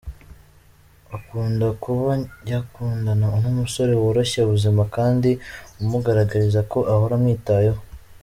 Akunda 1.17 1.67
kuba 1.83 2.11
yakundana 2.51 3.27
n’umusore 3.43 3.93
woroshya 4.01 4.39
ubuzima 4.43 4.81
kandi 4.95 5.29
umugaragariza 5.83 6.59
ko 6.71 6.79
ahora 6.93 7.13
amwitayeho. 7.19 7.81